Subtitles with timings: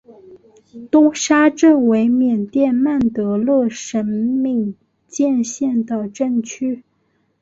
[0.89, 4.73] 东沙镇为缅甸曼德勒省敏
[5.07, 6.81] 建县的镇区。